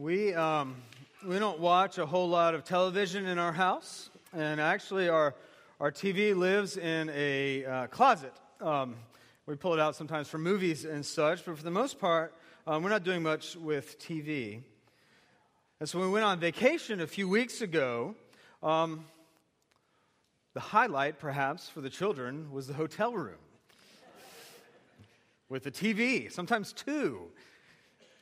[0.00, 0.76] We, um,
[1.26, 5.34] we don't watch a whole lot of television in our house, and actually, our,
[5.78, 8.32] our TV lives in a uh, closet.
[8.62, 8.96] Um,
[9.44, 12.32] we pull it out sometimes for movies and such, but for the most part,
[12.66, 14.62] um, we're not doing much with TV.
[15.80, 18.14] And so, when we went on vacation a few weeks ago,
[18.62, 19.04] um,
[20.54, 23.36] the highlight, perhaps, for the children was the hotel room
[25.50, 27.30] with the TV, sometimes two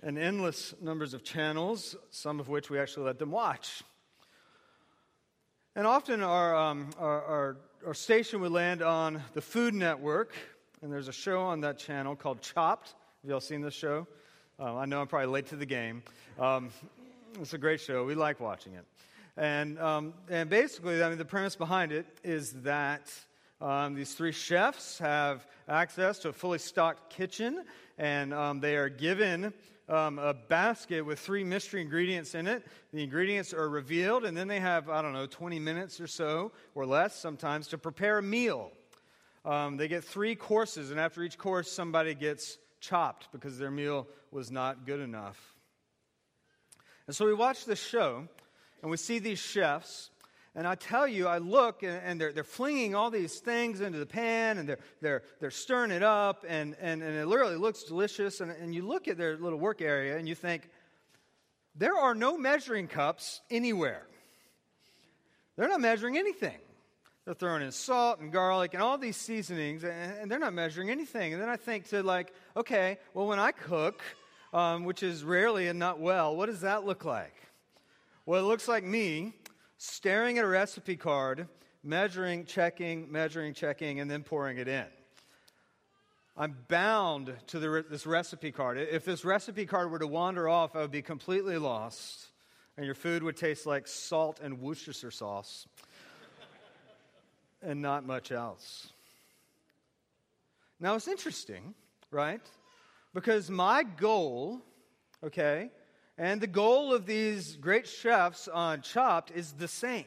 [0.02, 3.82] and endless numbers of channels, some of which we actually let them watch.
[5.74, 7.56] And often our, um, our, our,
[7.86, 10.32] our, station would land on the Food Network,
[10.82, 12.94] and there's a show on that channel called Chopped.
[13.22, 14.06] Have y'all seen this show?
[14.58, 16.02] Uh, I know I'm probably late to the game.
[16.38, 16.70] Um,
[17.40, 18.04] it's a great show.
[18.04, 18.84] We like watching it.
[19.36, 23.12] And, um, and basically, I mean, the premise behind it is that
[23.60, 27.64] um, these three chefs have access to a fully stocked kitchen,
[27.98, 29.52] and um, they are given
[29.88, 32.66] um, a basket with three mystery ingredients in it.
[32.92, 36.52] The ingredients are revealed, and then they have, I don't know, 20 minutes or so,
[36.74, 38.70] or less sometimes, to prepare a meal.
[39.44, 44.06] Um, they get three courses, and after each course, somebody gets chopped because their meal
[44.30, 45.54] was not good enough.
[47.06, 48.28] And so we watch this show,
[48.82, 50.10] and we see these chefs
[50.54, 53.98] and I tell you, I look and, and, they're, they're flinging all these things into
[53.98, 57.84] the pan and they're, they're, they're stirring it up and, and, and it literally looks
[57.84, 58.40] delicious.
[58.40, 60.68] And, and you look at their little work area and you think,
[61.74, 64.02] there are no measuring cups anywhere.
[65.56, 66.58] They're not measuring anything.
[67.24, 70.88] They're throwing in salt and garlic and all these seasonings, and, and they're not measuring
[70.88, 71.34] anything.
[71.34, 74.02] And then I think to like, okay, well, when I cook,
[74.52, 77.34] um, which is rarely and not well, what does that look like?
[78.24, 79.34] Well, it looks like me
[79.78, 81.48] staring at a recipe card,
[81.82, 84.84] measuring, checking, measuring, checking, and then pouring it in.
[86.36, 88.78] I'm bound to the, this recipe card.
[88.78, 92.26] If this recipe card were to wander off, I would be completely lost,
[92.76, 95.66] and your food would taste like salt and Worcestershire sauce
[97.62, 98.92] and not much else.
[100.78, 101.74] Now, it's interesting,
[102.12, 102.40] right?
[103.14, 104.60] Because my goal,
[105.24, 105.70] okay,
[106.18, 110.04] and the goal of these great chefs on Chopped is the same.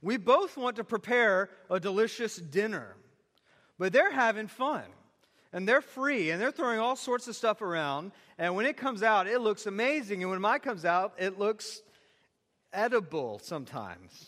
[0.00, 2.96] We both want to prepare a delicious dinner,
[3.78, 4.84] but they're having fun
[5.52, 8.12] and they're free and they're throwing all sorts of stuff around.
[8.38, 10.22] And when it comes out, it looks amazing.
[10.22, 11.82] And when mine comes out, it looks
[12.72, 14.26] edible sometimes.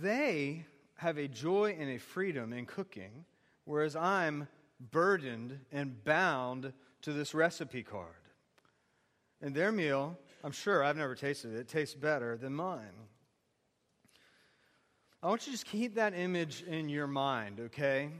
[0.00, 0.64] they
[0.96, 3.24] have a joy and a freedom in cooking,
[3.64, 4.48] whereas I'm
[4.80, 8.14] burdened and bound to this recipe card.
[9.42, 13.08] And their meal, I'm sure I've never tasted it, it tastes better than mine.
[15.22, 18.10] I want you to just keep that image in your mind, okay?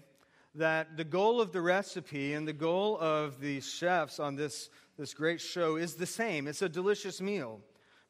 [0.54, 5.14] That the goal of the recipe and the goal of the chefs on this, this
[5.14, 6.46] great show is the same.
[6.46, 7.60] It's a delicious meal.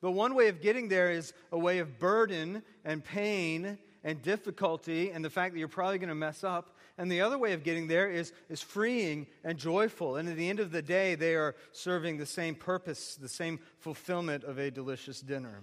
[0.01, 5.11] But one way of getting there is a way of burden and pain and difficulty
[5.11, 6.77] and the fact that you're probably going to mess up.
[7.01, 10.17] And the other way of getting there is, is freeing and joyful.
[10.17, 13.59] And at the end of the day, they are serving the same purpose, the same
[13.79, 15.63] fulfillment of a delicious dinner.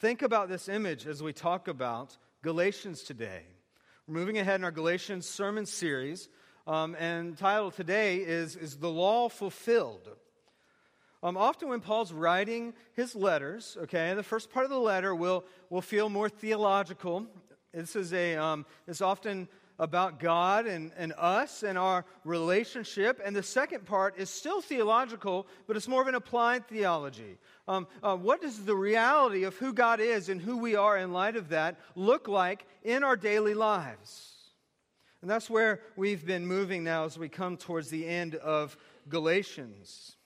[0.00, 3.42] Think about this image as we talk about Galatians today.
[4.06, 6.30] We're moving ahead in our Galatians sermon series,
[6.66, 10.08] um, and title today is, is The Law Fulfilled.
[11.22, 15.44] Um, often when Paul's writing his letters, okay, the first part of the letter will,
[15.68, 17.26] will feel more theological.
[17.74, 19.46] This is a, um, it's often
[19.78, 23.20] about God and, and us and our relationship.
[23.24, 27.38] And the second part is still theological, but it's more of an applied theology.
[27.68, 31.12] Um, uh, what does the reality of who God is and who we are in
[31.12, 34.34] light of that look like in our daily lives?
[35.20, 38.76] And that's where we've been moving now as we come towards the end of
[39.08, 40.16] Galatians.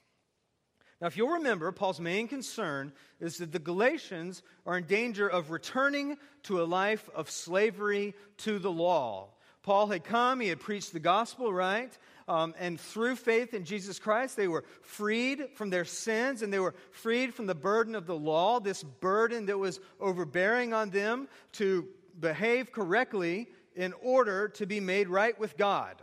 [1.01, 5.51] Now, if you'll remember, Paul's main concern is that the Galatians are in danger of
[5.51, 9.31] returning to a life of slavery to the law.
[9.63, 11.97] Paul had come, he had preached the gospel, right?
[12.29, 16.59] Um, and through faith in Jesus Christ, they were freed from their sins and they
[16.59, 21.29] were freed from the burden of the law, this burden that was overbearing on them
[21.53, 21.87] to
[22.19, 26.03] behave correctly in order to be made right with God.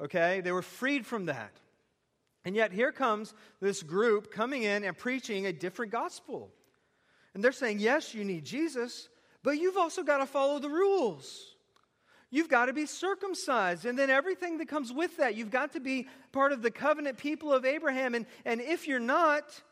[0.00, 0.40] Okay?
[0.40, 1.52] They were freed from that.
[2.44, 6.50] And yet, here comes this group coming in and preaching a different gospel.
[7.34, 9.08] And they're saying, yes, you need Jesus,
[9.42, 11.47] but you've also got to follow the rules.
[12.30, 13.86] You've got to be circumcised.
[13.86, 15.34] And then everything that comes with that.
[15.34, 18.14] You've got to be part of the covenant people of Abraham.
[18.14, 19.62] And, and if you're not,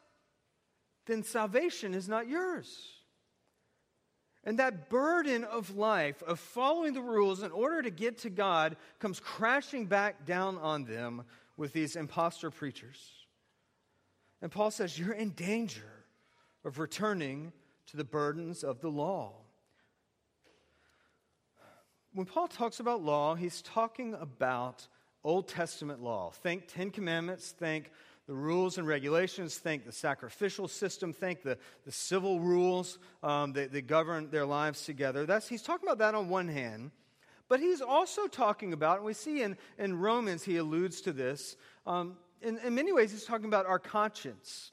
[1.06, 2.96] then salvation is not yours.
[4.44, 8.76] And that burden of life, of following the rules in order to get to God,
[9.00, 11.24] comes crashing back down on them
[11.56, 13.12] with these impostor preachers.
[14.40, 15.90] And Paul says, You're in danger
[16.64, 17.52] of returning
[17.88, 19.32] to the burdens of the law.
[22.16, 24.88] When Paul talks about law, he's talking about
[25.22, 26.30] Old Testament law.
[26.30, 27.90] Think Ten Commandments, think
[28.26, 33.70] the rules and regulations, think the sacrificial system, think the, the civil rules um, that,
[33.70, 35.26] that govern their lives together.
[35.26, 36.90] That's, he's talking about that on one hand.
[37.50, 41.58] But he's also talking about, and we see in, in Romans he alludes to this,
[41.86, 44.72] um, in, in many ways he's talking about our conscience.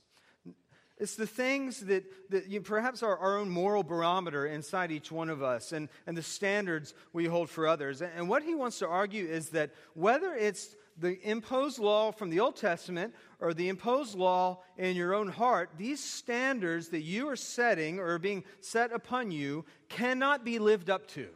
[1.03, 5.29] It's the things that, that you, perhaps are our own moral barometer inside each one
[5.29, 8.01] of us and, and the standards we hold for others.
[8.01, 12.39] And, what he wants to argue is that whether it's the imposed law from the
[12.39, 17.35] Old Testament or the imposed law in your own heart, these standards that you are
[17.35, 21.27] setting or are being set upon you cannot be lived up to.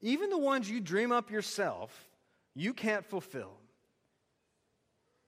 [0.00, 2.08] Even the ones you dream up yourself,
[2.56, 3.52] you can't fulfill.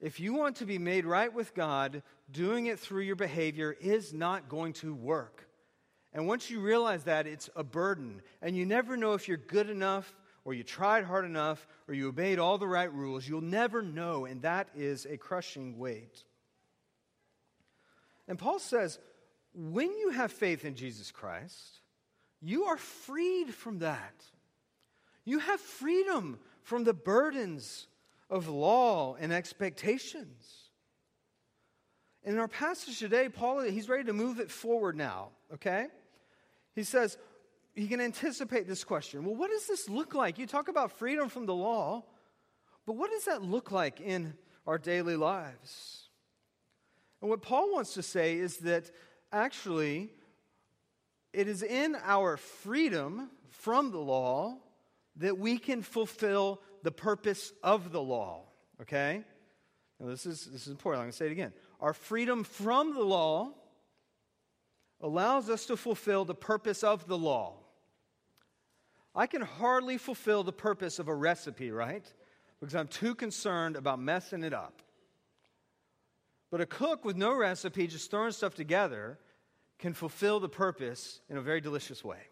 [0.01, 4.13] If you want to be made right with God, doing it through your behavior is
[4.13, 5.47] not going to work.
[6.13, 8.21] And once you realize that, it's a burden.
[8.41, 12.07] And you never know if you're good enough, or you tried hard enough, or you
[12.07, 13.27] obeyed all the right rules.
[13.27, 16.23] You'll never know, and that is a crushing weight.
[18.27, 18.97] And Paul says,
[19.53, 21.81] when you have faith in Jesus Christ,
[22.41, 24.23] you are freed from that.
[25.23, 27.87] You have freedom from the burdens
[28.29, 30.64] of law and expectations.
[32.25, 35.87] In our passage today, Paul, he's ready to move it forward now, okay?
[36.73, 37.19] He says,
[37.75, 39.23] he can anticipate this question.
[39.23, 40.39] Well, what does this look like?
[40.39, 42.03] You talk about freedom from the law,
[42.87, 44.33] but what does that look like in
[44.65, 46.09] our daily lives?
[47.21, 48.89] And what Paul wants to say is that
[49.31, 50.09] actually,
[51.31, 54.57] it is in our freedom from the law
[55.17, 58.45] that we can fulfill the purpose of the law.
[58.81, 59.23] Okay?
[59.99, 61.01] Now, this is, this is important.
[61.01, 61.53] I'm going to say it again.
[61.85, 63.51] Our freedom from the law
[65.01, 67.57] allows us to fulfill the purpose of the law.
[69.13, 72.03] I can hardly fulfill the purpose of a recipe, right?
[72.59, 74.81] Because I'm too concerned about messing it up.
[76.49, 79.19] But a cook with no recipe, just throwing stuff together,
[79.77, 82.29] can fulfill the purpose in a very delicious way.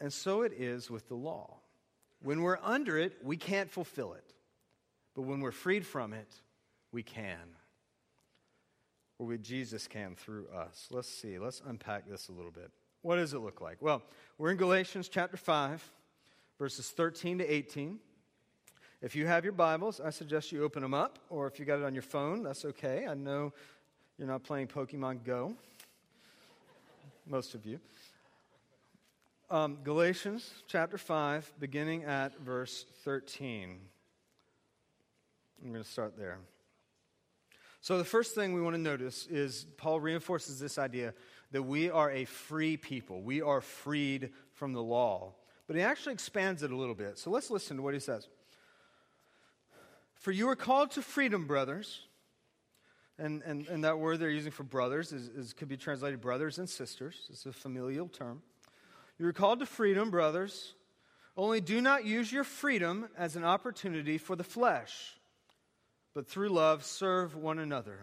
[0.00, 1.58] And so it is with the law.
[2.20, 4.34] When we're under it, we can't fulfill it.
[5.14, 6.34] But when we're freed from it,
[6.92, 7.56] we can.
[9.18, 10.88] Or we, Jesus can through us.
[10.90, 11.38] Let's see.
[11.38, 12.70] Let's unpack this a little bit.
[13.02, 13.78] What does it look like?
[13.80, 14.02] Well,
[14.38, 15.90] we're in Galatians chapter 5,
[16.58, 17.98] verses 13 to 18.
[19.00, 21.78] If you have your Bibles, I suggest you open them up, or if you got
[21.78, 23.06] it on your phone, that's okay.
[23.08, 23.52] I know
[24.18, 25.54] you're not playing Pokemon Go,
[27.26, 27.78] most of you.
[29.50, 33.78] Um, Galatians chapter 5, beginning at verse 13.
[35.62, 36.38] I'm going to start there.
[37.80, 41.14] So, the first thing we want to notice is Paul reinforces this idea
[41.52, 43.22] that we are a free people.
[43.22, 45.34] We are freed from the law.
[45.66, 47.18] But he actually expands it a little bit.
[47.18, 48.28] So, let's listen to what he says.
[50.14, 52.00] For you are called to freedom, brothers.
[53.20, 56.58] And, and, and that word they're using for brothers is, is, could be translated brothers
[56.58, 57.26] and sisters.
[57.30, 58.42] It's a familial term.
[59.18, 60.74] You're called to freedom, brothers.
[61.36, 65.17] Only do not use your freedom as an opportunity for the flesh,
[66.18, 68.00] but through love serve one another.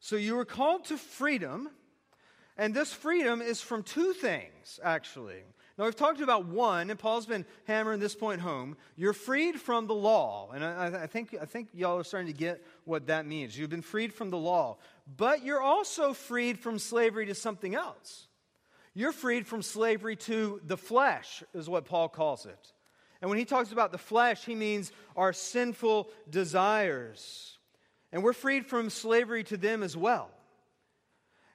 [0.00, 1.68] So you are called to freedom,
[2.56, 5.42] and this freedom is from two things, actually.
[5.76, 8.78] Now, we've talked about one, and Paul's been hammering this point home.
[8.96, 10.52] You're freed from the law.
[10.54, 13.58] And I, I, think, I think y'all are starting to get what that means.
[13.58, 14.78] You've been freed from the law.
[15.14, 18.26] But you're also freed from slavery to something else.
[18.94, 22.72] You're freed from slavery to the flesh, is what Paul calls it.
[23.22, 27.56] And when he talks about the flesh, he means our sinful desires.
[28.10, 30.28] And we're freed from slavery to them as well.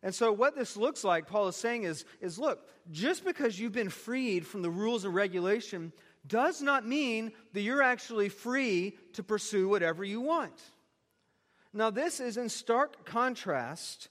[0.01, 3.73] And so, what this looks like, Paul is saying, is, is look, just because you've
[3.73, 5.91] been freed from the rules and regulation
[6.25, 10.61] does not mean that you're actually free to pursue whatever you want.
[11.73, 14.07] Now, this is in stark contrast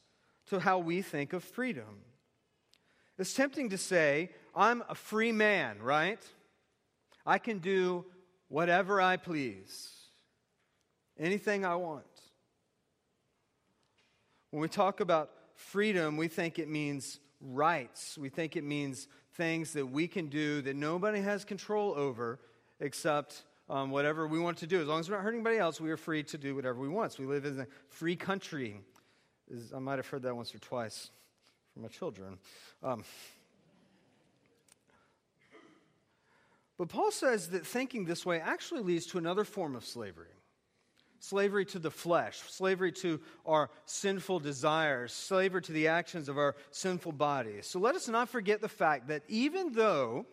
[0.48, 2.02] to how we think of freedom.
[3.18, 6.20] It's tempting to say, I'm a free man, right?
[7.26, 8.04] I can do
[8.48, 9.90] whatever I please,
[11.18, 12.04] anything I want.
[14.50, 18.16] When we talk about freedom, we think it means rights.
[18.16, 22.38] We think it means things that we can do that nobody has control over
[22.80, 24.80] except um, whatever we want to do.
[24.80, 26.88] As long as we're not hurting anybody else, we are free to do whatever we
[26.88, 27.12] want.
[27.12, 28.80] So we live in a free country.
[29.74, 31.10] I might have heard that once or twice
[31.72, 32.38] from my children.
[32.82, 33.04] Um,
[36.78, 40.28] But Paul says that thinking this way actually leads to another form of slavery
[41.18, 46.54] slavery to the flesh, slavery to our sinful desires, slavery to the actions of our
[46.70, 47.66] sinful bodies.
[47.66, 50.26] So let us not forget the fact that even though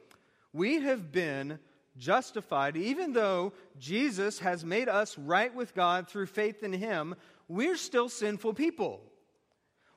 [0.51, 1.57] we have been
[1.97, 7.15] justified, even though Jesus has made us right with God through faith in Him,
[7.47, 9.01] we're still sinful people.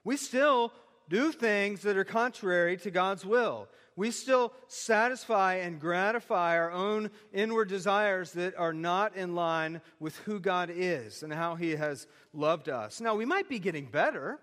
[0.04, 0.72] We still
[1.08, 3.68] do things that are contrary to God's will.
[3.96, 10.16] We still satisfy and gratify our own inward desires that are not in line with
[10.18, 13.00] who God is and how He has loved us.
[13.00, 14.38] Now, we might be getting better.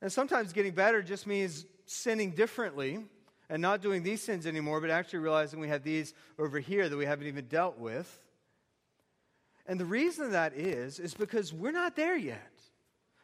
[0.00, 3.04] And sometimes getting better just means sinning differently
[3.50, 6.96] and not doing these sins anymore, but actually realizing we have these over here that
[6.96, 8.18] we haven't even dealt with.
[9.66, 12.50] And the reason that is, is because we're not there yet.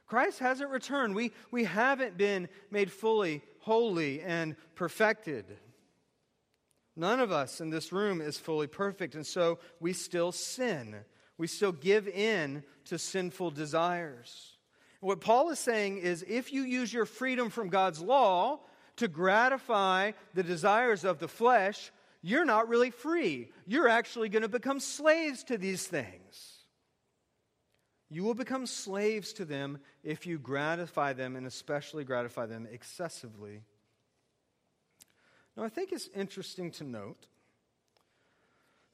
[0.07, 1.15] Christ hasn't returned.
[1.15, 5.45] We, we haven't been made fully holy and perfected.
[6.95, 10.95] None of us in this room is fully perfect, and so we still sin.
[11.37, 14.57] We still give in to sinful desires.
[15.01, 18.61] What Paul is saying is if you use your freedom from God's law
[18.99, 21.91] to gratify the desires of the flesh,
[22.23, 23.51] you're not really free.
[23.67, 26.56] You're actually going to become slaves to these things.
[28.09, 33.63] You will become slaves to them if you gratify them, and especially gratify them excessively.
[35.57, 37.27] Now, I think it's interesting to note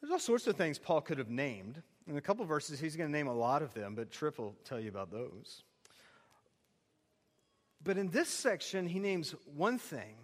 [0.01, 1.81] there's all sorts of things Paul could have named.
[2.09, 4.57] In a couple verses, he's going to name a lot of them, but Tripp will
[4.65, 5.63] tell you about those.
[7.85, 10.17] But in this section, he names one thing,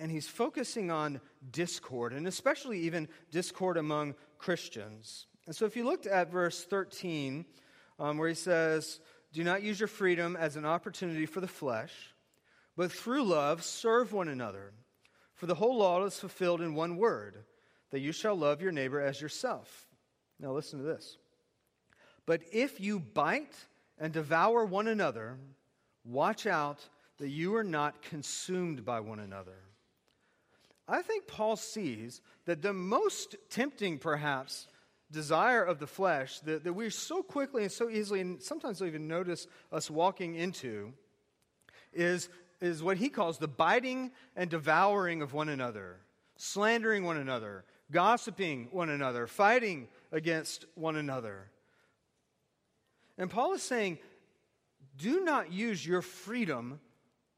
[0.00, 1.20] and he's focusing on
[1.52, 5.26] discord, and especially even discord among Christians.
[5.46, 7.44] And so if you looked at verse 13,
[7.98, 9.00] um, where he says,
[9.32, 11.92] Do not use your freedom as an opportunity for the flesh,
[12.76, 14.72] but through love serve one another.
[15.34, 17.44] For the whole law is fulfilled in one word
[17.90, 19.86] that you shall love your neighbor as yourself.
[20.40, 21.18] Now, listen to this.
[22.26, 23.54] But if you bite
[23.98, 25.36] and devour one another,
[26.04, 29.56] watch out that you are not consumed by one another.
[30.86, 34.66] I think Paul sees that the most tempting, perhaps,
[35.14, 38.88] desire of the flesh that, that we so quickly and so easily, and sometimes don't
[38.88, 40.92] even notice us walking into,
[41.92, 42.28] is,
[42.60, 46.00] is what he calls the biting and devouring of one another,
[46.36, 51.50] slandering one another, gossiping one another, fighting against one another.
[53.16, 53.98] And Paul is saying,
[54.96, 56.80] do not use your freedom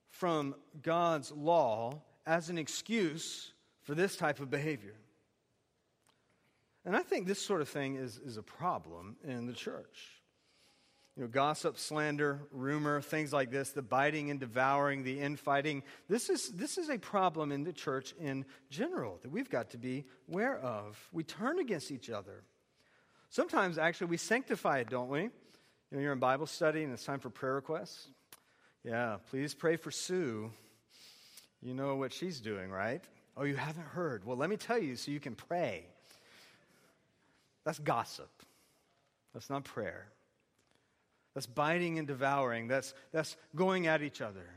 [0.09, 3.53] from God's law as an excuse
[3.83, 4.95] for this type of behavior.
[6.87, 10.23] And I think this sort of thing is, is a problem in the church.
[11.17, 15.83] You know, gossip, slander, rumor, things like this, the biting and devouring, the infighting.
[16.09, 19.79] This is, this is a problem in the church in general that we've got to
[19.79, 20.97] be aware of.
[21.13, 22.45] We turn against each other.
[23.31, 25.23] Sometimes, actually, we sanctify it, don't we?
[25.23, 25.31] You
[25.91, 28.09] know, you're in Bible study and it's time for prayer requests.
[28.85, 30.53] Yeah, please pray for Sue.
[31.63, 33.03] You know what she's doing, right?
[33.37, 34.25] Oh, you haven't heard.
[34.25, 35.87] Well, let me tell you so you can pray.
[37.67, 38.31] That's gossip.
[39.35, 40.07] That's not prayer.
[41.35, 42.69] That's biting and devouring.
[42.69, 44.49] That's, that's going at each other.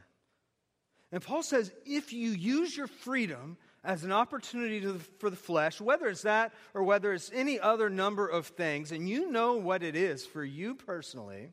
[1.11, 4.85] And Paul says if you use your freedom as an opportunity
[5.17, 9.09] for the flesh, whether it's that or whether it's any other number of things, and
[9.09, 11.51] you know what it is for you personally,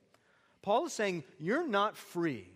[0.60, 2.48] Paul is saying you're not free.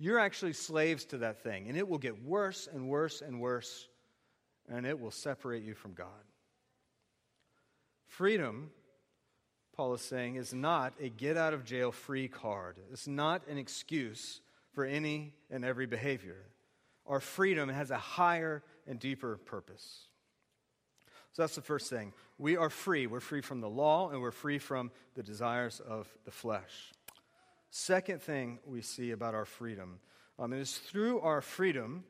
[0.00, 3.86] You're actually slaves to that thing, and it will get worse and worse and worse,
[4.68, 6.08] and it will separate you from God.
[8.08, 8.70] Freedom,
[9.76, 12.76] Paul is saying, is not a get out of jail free card.
[12.90, 14.40] It's not an excuse
[14.72, 16.44] for any and every behavior.
[17.06, 20.08] Our freedom has a higher and deeper purpose.
[21.32, 22.12] So that's the first thing.
[22.38, 23.06] We are free.
[23.06, 26.92] We're free from the law and we're free from the desires of the flesh.
[27.70, 30.00] Second thing we see about our freedom
[30.38, 32.04] um, it is through our freedom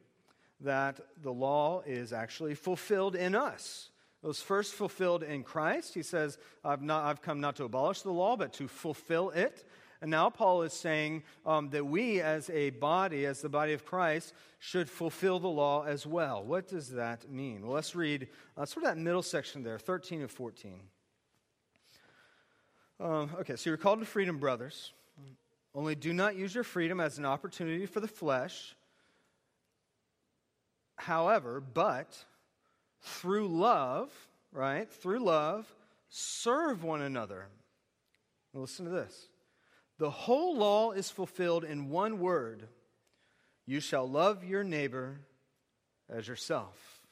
[0.61, 3.91] that the law is actually fulfilled in us.
[4.23, 5.95] It was first fulfilled in Christ.
[5.95, 9.65] He says, I've, not, I've come not to abolish the law, but to fulfill it.
[10.01, 13.85] And now Paul is saying um, that we, as a body, as the body of
[13.85, 16.45] Christ, should fulfill the law as well.
[16.45, 17.63] What does that mean?
[17.63, 20.81] Well, let's read uh, sort of that middle section there, 13 and 14.
[23.01, 24.93] Um, okay, so you're called to freedom, brothers.
[25.75, 28.75] Only do not use your freedom as an opportunity for the flesh.
[30.97, 32.17] However, but
[33.01, 34.11] through love,
[34.53, 34.91] right?
[34.91, 35.73] Through love,
[36.09, 37.47] serve one another.
[38.53, 39.29] Now listen to this.
[39.99, 42.69] The whole law is fulfilled in one word
[43.67, 45.21] you shall love your neighbor
[46.09, 47.03] as yourself.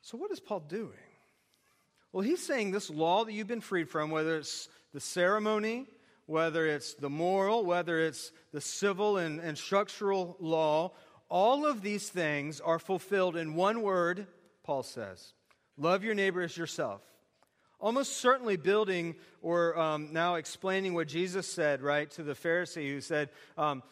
[0.00, 0.92] So, what is Paul doing?
[2.10, 5.86] Well, he's saying this law that you've been freed from, whether it's the ceremony,
[6.24, 10.92] whether it's the moral, whether it's the civil and, and structural law,
[11.32, 14.26] all of these things are fulfilled in one word,
[14.62, 15.32] Paul says
[15.78, 17.00] love your neighbor as yourself.
[17.80, 23.00] Almost certainly building or um, now explaining what Jesus said, right, to the Pharisee who
[23.00, 23.82] said, um,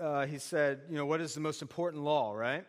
[0.00, 2.64] uh, he said, you know, what is the most important law, right?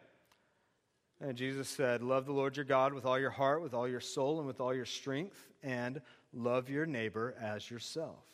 [1.19, 4.00] And Jesus said, Love the Lord your God with all your heart, with all your
[4.00, 6.01] soul, and with all your strength, and
[6.33, 8.25] love your neighbor as yourself.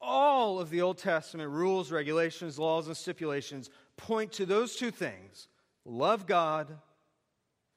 [0.00, 5.48] All of the Old Testament rules, regulations, laws, and stipulations point to those two things
[5.84, 6.68] love God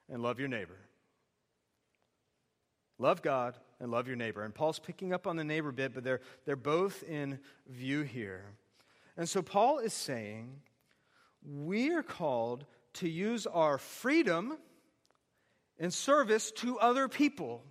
[0.09, 0.77] and love your neighbor.
[2.97, 4.43] Love God and love your neighbor.
[4.43, 8.43] And Paul's picking up on the neighbor bit, but they're, they're both in view here.
[9.15, 10.61] And so Paul is saying,
[11.41, 14.57] we are called to use our freedom
[15.77, 17.63] in service to other people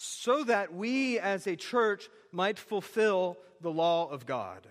[0.00, 4.64] so that we as a church might fulfill the law of God.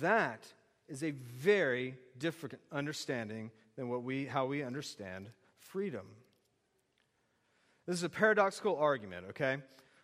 [0.00, 0.44] That
[0.86, 6.06] is a very different understanding than what we, how we understand freedom.
[7.86, 9.56] This is a paradoxical argument, okay?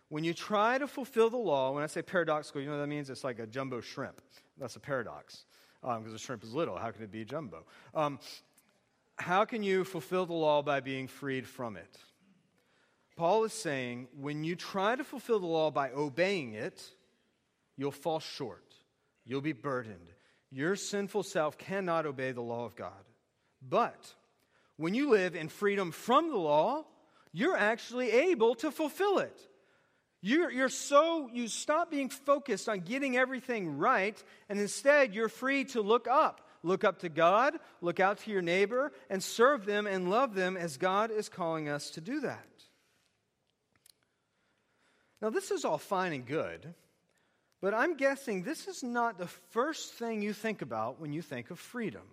[0.09, 2.87] When you try to fulfill the law, when I say paradoxical, you know what that
[2.87, 3.11] means?
[3.11, 4.21] It's like a jumbo shrimp.
[4.57, 5.45] That's a paradox
[5.81, 6.77] because um, the shrimp is little.
[6.77, 7.63] How can it be jumbo?
[7.93, 8.19] Um,
[9.17, 11.95] how can you fulfill the law by being freed from it?
[13.17, 16.81] Paul is saying when you try to fulfill the law by obeying it,
[17.75, 18.63] you'll fall short.
[19.25, 20.13] You'll be burdened.
[20.51, 22.91] Your sinful self cannot obey the law of God.
[23.67, 24.13] But
[24.77, 26.85] when you live in freedom from the law,
[27.33, 29.37] you're actually able to fulfill it.
[30.21, 35.65] You're, you're so, you stop being focused on getting everything right, and instead you're free
[35.65, 36.41] to look up.
[36.63, 40.57] Look up to God, look out to your neighbor, and serve them and love them
[40.57, 42.56] as God is calling us to do that.
[45.21, 46.73] Now, this is all fine and good,
[47.61, 51.49] but I'm guessing this is not the first thing you think about when you think
[51.49, 52.03] of freedom.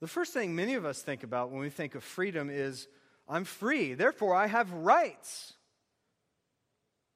[0.00, 2.86] The first thing many of us think about when we think of freedom is
[3.28, 5.54] I'm free, therefore I have rights.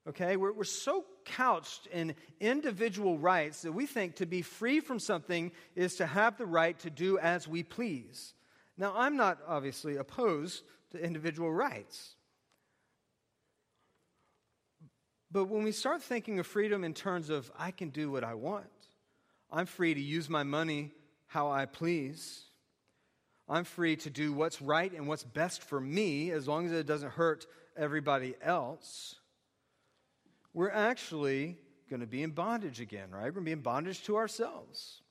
[0.07, 4.99] Okay, we're, we're so couched in individual rights that we think to be free from
[4.99, 8.35] something is to have the right to do as we please.
[8.77, 12.17] Now, I'm not obviously opposed to individual rights.
[15.35, 18.33] But when we start thinking of freedom in terms of I can do what I
[18.33, 18.65] want,
[19.53, 20.93] I'm free to use my money
[21.27, 22.45] how I please,
[23.47, 26.87] I'm free to do what's right and what's best for me as long as it
[26.87, 29.17] doesn't hurt everybody else
[30.55, 31.59] we're actually
[31.91, 33.25] going to be in bondage again, right?
[33.25, 35.03] We're going to be in bondage to ourselves.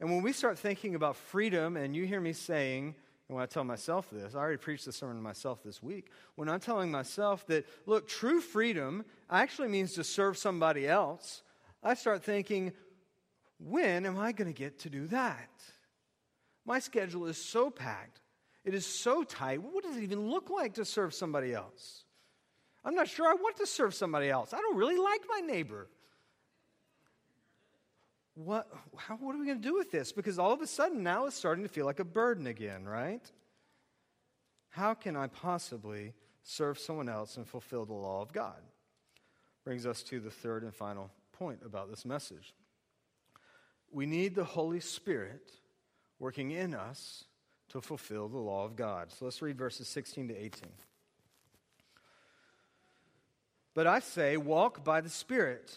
[0.00, 2.96] And when we start thinking about freedom, and you hear me saying,
[3.28, 6.10] and when I tell myself this, I already preached this sermon to myself this week.
[6.36, 11.42] When I'm telling myself that, look, true freedom actually means to serve somebody else,
[11.82, 12.72] I start thinking,
[13.60, 15.50] when am I going to get to do that?
[16.64, 18.20] My schedule is so packed,
[18.64, 19.62] it is so tight.
[19.62, 22.04] What does it even look like to serve somebody else?
[22.84, 24.54] I'm not sure I want to serve somebody else.
[24.54, 25.88] I don't really like my neighbor.
[28.44, 30.12] What, how, what are we going to do with this?
[30.12, 33.28] Because all of a sudden now it's starting to feel like a burden again, right?
[34.68, 38.62] How can I possibly serve someone else and fulfill the law of God?
[39.64, 42.54] Brings us to the third and final point about this message.
[43.90, 45.50] We need the Holy Spirit
[46.20, 47.24] working in us
[47.70, 49.10] to fulfill the law of God.
[49.10, 50.68] So let's read verses 16 to 18.
[53.74, 55.76] But I say, walk by the Spirit,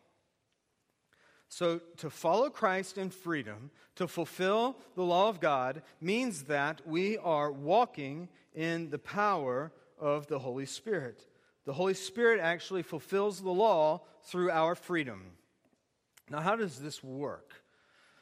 [1.51, 7.17] So, to follow Christ in freedom, to fulfill the law of God, means that we
[7.17, 11.27] are walking in the power of the Holy Spirit.
[11.65, 15.23] The Holy Spirit actually fulfills the law through our freedom.
[16.29, 17.51] Now, how does this work?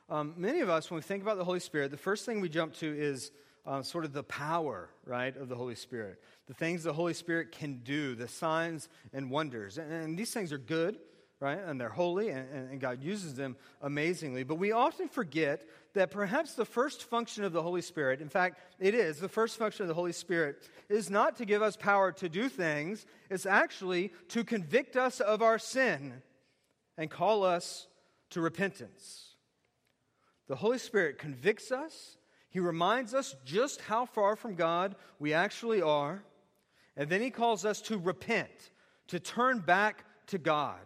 [0.09, 2.49] Um, many of us, when we think about the Holy Spirit, the first thing we
[2.49, 3.29] jump to is
[3.63, 6.19] uh, sort of the power, right, of the Holy Spirit.
[6.47, 9.77] The things the Holy Spirit can do, the signs and wonders.
[9.77, 10.97] And, and these things are good
[11.39, 11.59] right?
[11.65, 14.43] And they're holy, and, and, God uses them amazingly.
[14.43, 18.59] But we often forget that perhaps the first function of the Holy Spirit, in fact,
[18.79, 22.11] it is, the first function of the Holy Spirit is not to give us power
[22.13, 26.21] to do things, it's actually to convict us of our sin
[26.97, 27.87] and call us
[28.31, 29.35] to repentance.
[30.47, 32.17] The Holy Spirit convicts us,
[32.49, 36.21] He reminds us just how far from God we actually are,
[36.97, 38.71] and then He calls us to repent,
[39.07, 40.79] to turn back to God.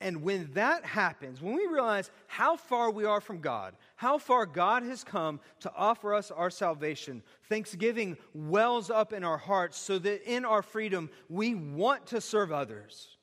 [0.00, 4.46] And when that happens, when we realize how far we are from God, how far
[4.46, 9.98] God has come to offer us our salvation, thanksgiving wells up in our hearts so
[9.98, 13.16] that in our freedom we want to serve others.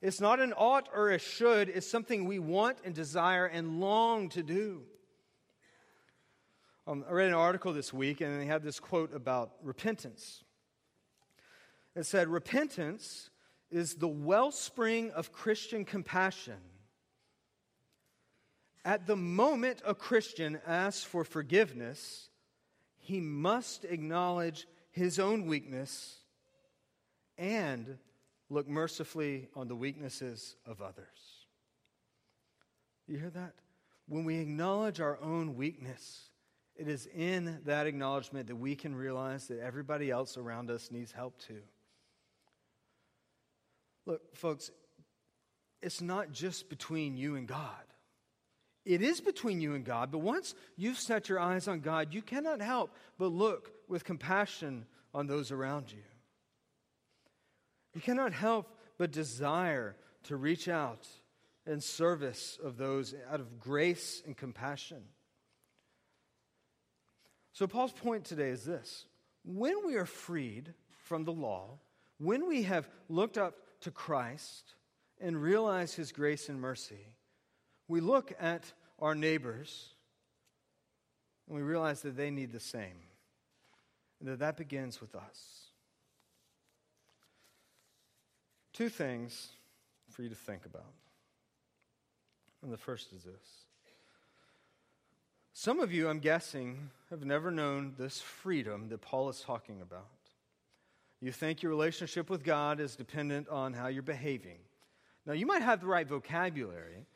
[0.00, 4.28] It's not an ought or a should, it's something we want and desire and long
[4.30, 4.82] to do.
[6.86, 10.44] Um, I read an article this week and they had this quote about repentance.
[11.96, 13.30] It said, Repentance
[13.70, 16.56] is the wellspring of Christian compassion.
[18.84, 22.28] At the moment a Christian asks for forgiveness,
[22.98, 26.18] he must acknowledge his own weakness
[27.38, 27.98] and
[28.48, 31.06] look mercifully on the weaknesses of others.
[33.06, 33.54] You hear that?
[34.08, 36.30] When we acknowledge our own weakness,
[36.76, 41.12] it is in that acknowledgement that we can realize that everybody else around us needs
[41.12, 41.62] help too.
[44.10, 44.72] Look, folks,
[45.80, 47.84] it's not just between you and God.
[48.84, 52.20] It is between you and God, but once you've set your eyes on God, you
[52.20, 56.02] cannot help but look with compassion on those around you.
[57.94, 59.94] You cannot help but desire
[60.24, 61.06] to reach out
[61.64, 65.04] in service of those out of grace and compassion.
[67.52, 69.06] So, Paul's point today is this
[69.44, 71.78] when we are freed from the law,
[72.18, 74.74] when we have looked up to Christ
[75.20, 77.06] and realize his grace and mercy,
[77.88, 79.90] we look at our neighbors
[81.48, 83.02] and we realize that they need the same.
[84.20, 85.70] And that that begins with us.
[88.72, 89.48] Two things
[90.10, 90.92] for you to think about.
[92.62, 93.64] And the first is this.
[95.52, 100.06] Some of you, I'm guessing, have never known this freedom that Paul is talking about.
[101.20, 104.58] You think your relationship with God is dependent on how you're behaving.
[105.26, 107.06] Now, you might have the right vocabulary.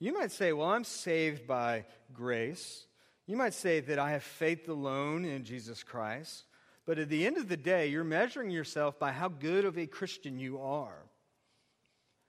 [0.00, 2.86] You might say, Well, I'm saved by grace.
[3.26, 6.44] You might say that I have faith alone in Jesus Christ.
[6.84, 9.86] But at the end of the day, you're measuring yourself by how good of a
[9.86, 10.98] Christian you are,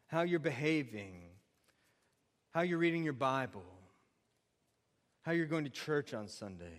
[0.06, 1.24] how you're behaving,
[2.52, 3.66] how you're reading your Bible,
[5.24, 6.70] how you're going to church on Sundays,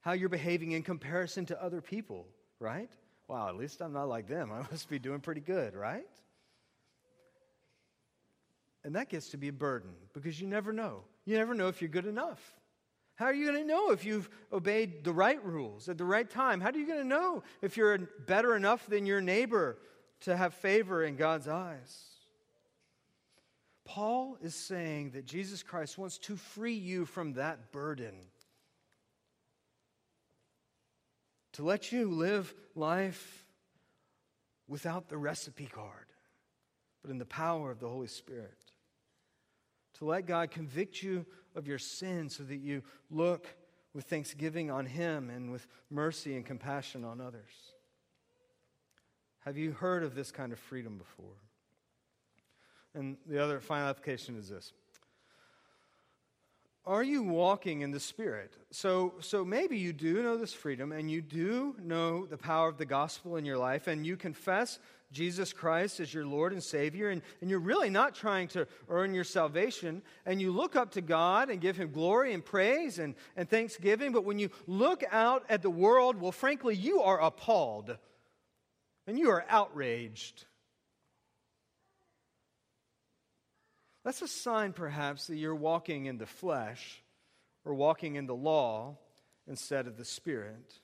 [0.00, 2.26] how you're behaving in comparison to other people
[2.60, 2.90] right?
[3.26, 4.52] Wow, at least I'm not like them.
[4.54, 6.06] I must be doing pretty good, right?
[8.84, 11.02] And that gets to be a burden because you never know.
[11.24, 12.40] You never know if you're good enough.
[13.16, 16.28] How are you going to know if you've obeyed the right rules at the right
[16.28, 16.58] time?
[16.60, 19.76] How are you going to know if you're better enough than your neighbor
[20.20, 22.06] to have favor in God's eyes?
[23.84, 28.14] Paul is saying that Jesus Christ wants to free you from that burden.
[31.60, 33.44] To let you live life
[34.66, 36.06] without the recipe card,
[37.02, 38.56] but in the power of the Holy Spirit.
[39.98, 43.46] To let God convict you of your sin so that you look
[43.92, 47.52] with thanksgiving on Him and with mercy and compassion on others.
[49.40, 51.36] Have you heard of this kind of freedom before?
[52.94, 54.72] And the other final application is this
[56.86, 58.56] are you walking in the Spirit?
[58.70, 62.78] So, so maybe you do know this freedom and you do know the power of
[62.78, 64.78] the gospel in your life and you confess
[65.12, 69.12] Jesus Christ as your Lord and Savior and, and you're really not trying to earn
[69.12, 73.14] your salvation and you look up to God and give Him glory and praise and,
[73.36, 74.12] and thanksgiving.
[74.12, 77.96] But when you look out at the world, well, frankly, you are appalled
[79.06, 80.46] and you are outraged
[84.04, 87.02] That's a sign, perhaps, that you're walking in the flesh
[87.64, 88.96] or walking in the law
[89.46, 90.74] instead of the Spirit.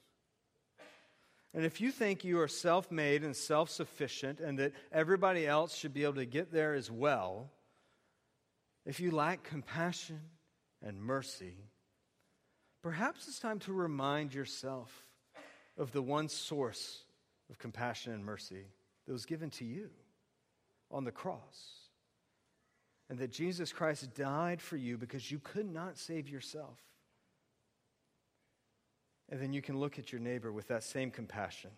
[1.54, 5.74] And if you think you are self made and self sufficient and that everybody else
[5.74, 7.50] should be able to get there as well,
[8.84, 10.20] if you lack compassion
[10.82, 11.56] and mercy,
[12.82, 14.92] perhaps it's time to remind yourself
[15.78, 17.02] of the one source
[17.48, 18.66] of compassion and mercy
[19.06, 19.88] that was given to you
[20.90, 21.85] on the cross
[23.08, 26.78] and that Jesus Christ died for you because you could not save yourself.
[29.28, 31.70] And then you can look at your neighbor with that same compassion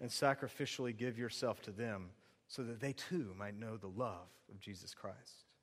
[0.00, 2.10] and sacrificially give yourself to them
[2.48, 5.54] so that they too might know the love of Jesus Christ.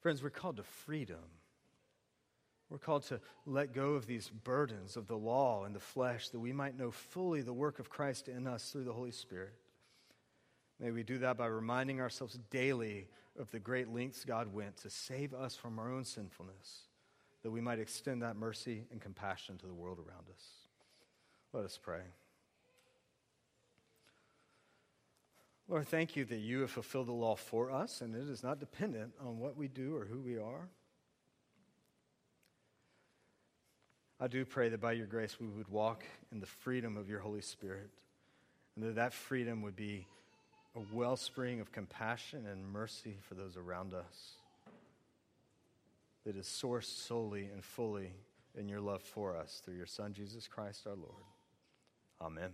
[0.00, 1.24] Friends, we're called to freedom.
[2.70, 6.40] We're called to let go of these burdens of the law and the flesh that
[6.40, 9.54] we might know fully the work of Christ in us through the Holy Spirit.
[10.80, 14.90] May we do that by reminding ourselves daily of the great lengths God went to
[14.90, 16.82] save us from our own sinfulness,
[17.42, 20.42] that we might extend that mercy and compassion to the world around us.
[21.52, 22.02] Let us pray.
[25.68, 28.58] Lord, thank you that you have fulfilled the law for us, and it is not
[28.58, 30.68] dependent on what we do or who we are.
[34.20, 37.20] I do pray that by your grace we would walk in the freedom of your
[37.20, 37.90] Holy Spirit,
[38.74, 40.06] and that that freedom would be
[40.76, 44.34] a wellspring of compassion and mercy for those around us
[46.24, 48.12] that is sourced solely and fully
[48.56, 51.24] in your love for us through your Son, Jesus Christ our Lord.
[52.20, 52.50] Amen.